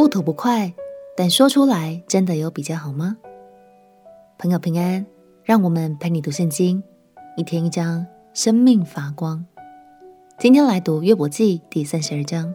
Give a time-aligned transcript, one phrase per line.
[0.00, 0.72] 不吐不快，
[1.14, 3.18] 但说出来真的有比较好吗？
[4.38, 5.04] 朋友平安，
[5.44, 6.82] 让我们陪你读圣经，
[7.36, 9.44] 一天一章，生命发光。
[10.38, 12.54] 今天来读约伯记第三十二章。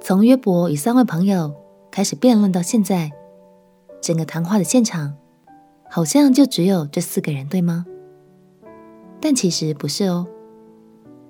[0.00, 1.52] 从约伯与三位朋友
[1.90, 3.10] 开始辩论到现在，
[4.00, 5.16] 整个谈话的现场
[5.90, 7.84] 好像就只有这四个人，对吗？
[9.20, 10.28] 但其实不是哦。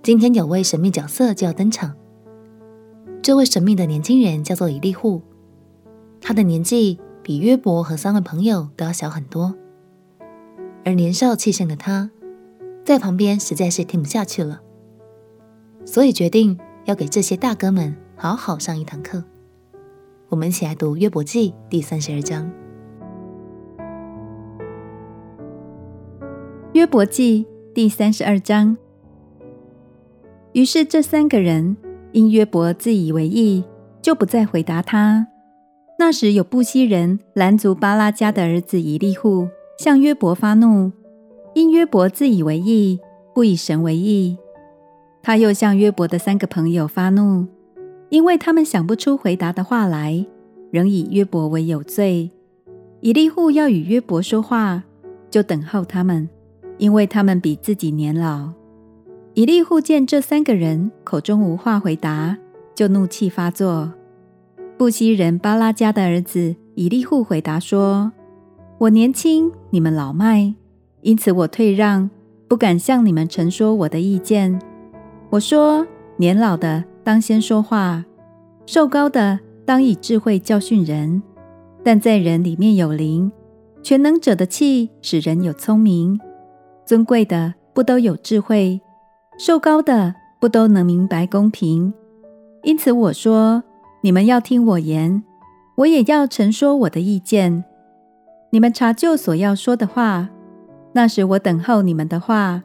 [0.03, 1.97] 今天有位神秘角色就要登场。
[3.23, 5.21] 这位神秘的年轻人叫做以利户，
[6.23, 9.55] 他的年纪比约伯和三位朋友都要小很多，
[10.87, 12.11] 而年少气盛的他，
[12.83, 14.63] 在旁边实在是听不下去了，
[15.85, 19.23] 所以决定要给这些大哥们好好上一堂课。
[20.31, 22.51] 我们一起来读约伯记第三十二章。
[26.73, 28.79] 约伯记第三十二章。
[30.53, 31.77] 于是这三个人。
[32.13, 33.65] 因约伯自以为义，
[34.03, 35.27] 就不再回答他。
[35.99, 40.91] 那时有布西人兰族巴拉迦的儿子以利户向约伯发怒，
[41.55, 42.99] 因约伯自以为义，
[43.35, 44.37] 不以神为义。
[45.23, 47.47] 他又向约伯的三个朋友发怒，
[48.09, 50.25] 因为他们想不出回答的话来，
[50.71, 52.31] 仍以约伯为有罪。
[53.01, 54.83] 以利户要与约伯说话，
[55.31, 56.29] 就等候他们，
[56.79, 58.53] 因为他们比自己年老。
[59.35, 62.37] 以利户见这三个人口中无话回答，
[62.75, 63.93] 就怒气发作。
[64.77, 68.11] 布西人巴拉家的儿子以利户回答说
[68.79, 70.53] ：“我年轻，你们老迈，
[71.03, 72.11] 因此我退让，
[72.49, 74.61] 不敢向你们陈说我的意见。
[75.31, 75.87] 我说：
[76.17, 78.05] 年老的当先说话，
[78.67, 81.23] 瘦高的当以智慧教训人。
[81.85, 83.31] 但在人里面有灵，
[83.81, 86.19] 全能者的气使人有聪明，
[86.85, 88.81] 尊贵的不都有智慧。”
[89.43, 91.95] 瘦高的不都能明白公平，
[92.63, 93.65] 因此我说：
[94.03, 95.25] 你们要听我言，
[95.77, 97.65] 我也要陈说我的意见。
[98.51, 100.29] 你们查究所要说的话，
[100.93, 102.65] 那时我等候你们的话，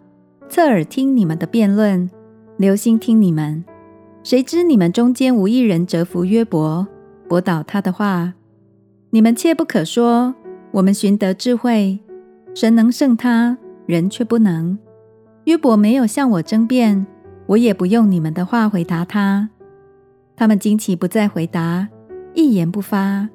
[0.50, 2.12] 侧耳听你们的辩论，
[2.58, 3.63] 留心听你们。
[4.22, 6.86] 谁知你们中间无一人折服约伯，
[7.30, 8.34] 驳倒他的话。
[9.12, 10.36] 你们切不可说：
[10.72, 12.00] 我们寻得智慧，
[12.53, 14.78] 神能胜他，人却不能。
[15.45, 17.06] 约伯没有向我争辩，
[17.45, 19.50] 我也不用你们的话回答他。
[20.35, 21.88] 他们惊奇不再回答，
[22.33, 23.29] 一言不发。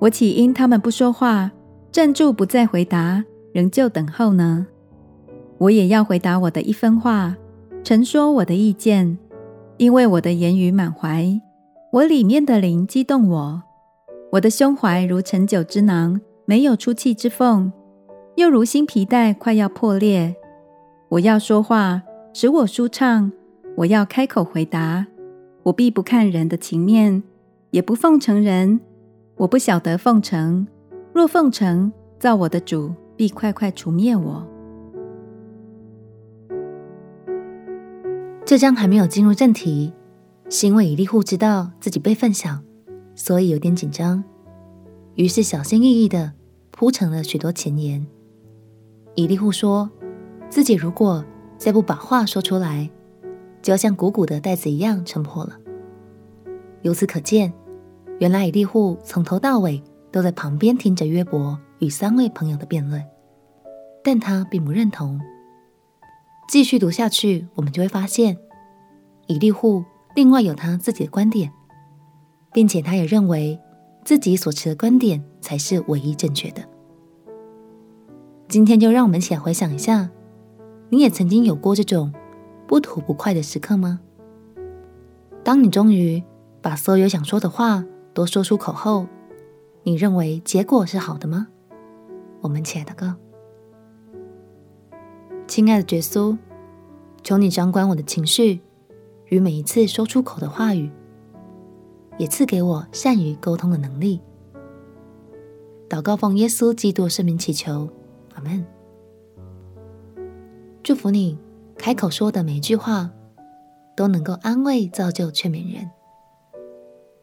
[0.00, 1.52] 我岂因他们不说话，
[1.92, 4.66] 站住不再回答，仍旧等候呢？
[5.58, 7.36] 我也要回答我的一分话，
[7.84, 9.16] 陈说我的意见，
[9.76, 11.40] 因为我的言语满怀，
[11.92, 13.62] 我里面的灵激动我，
[14.32, 17.72] 我的胸怀如陈酒之囊，没有出气之缝，
[18.34, 20.34] 又如新皮带快要破裂。
[21.08, 22.02] 我要说话，
[22.32, 23.30] 使我舒畅；
[23.76, 25.06] 我要开口回答，
[25.62, 27.22] 我必不看人的情面，
[27.70, 28.80] 也不奉承人。
[29.36, 30.66] 我不晓得奉承，
[31.12, 34.44] 若奉承，造我的主必快快除灭我。
[38.44, 39.92] 这章还没有进入正题，
[40.50, 42.64] 是因为以利户知道自己被分享，
[43.14, 44.24] 所以有点紧张，
[45.14, 46.32] 于是小心翼翼地
[46.72, 48.04] 铺陈了许多前言。
[49.14, 49.88] 以利户说。
[50.56, 51.22] 自己如果
[51.58, 52.88] 再不把话说出来，
[53.60, 55.52] 就要像鼓鼓的袋子一样沉破了。
[56.80, 57.52] 由此可见，
[58.20, 63.04] 原来以利户从头到尾都在旁边听着约伯与三位朋友的辩论，
[64.02, 65.20] 但他并不认同。
[66.48, 68.38] 继续读下去，我们就会发现，
[69.26, 69.84] 以利户
[70.14, 71.52] 另外有他自己的观点，
[72.54, 73.60] 并且他也认为
[74.06, 76.62] 自己所持的观点才是唯一正确的。
[78.48, 80.08] 今天就让我们一起来回想一下。
[80.88, 82.12] 你也曾经有过这种
[82.66, 84.00] 不吐不快的时刻吗？
[85.42, 86.22] 当你终于
[86.60, 89.06] 把所有想说的话都说出口后，
[89.82, 91.48] 你认为结果是好的吗？
[92.40, 93.16] 我们亲爱的哥，
[95.46, 96.36] 亲爱的耶稣，
[97.22, 98.60] 求你掌管我的情绪
[99.26, 100.90] 与每一次说出口的话语，
[102.18, 104.20] 也赐给我善于沟通的能力。
[105.88, 107.88] 祷告奉耶稣基督圣名祈求，
[108.34, 108.75] 阿门。
[110.86, 111.36] 祝福你，
[111.76, 113.10] 开口说的每一句话
[113.96, 115.90] 都能够安慰、造就、劝勉人。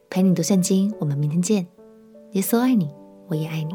[0.09, 1.65] 陪你读圣经，我们明天见。
[2.33, 2.93] 耶稣爱你，
[3.29, 3.73] 我也爱你。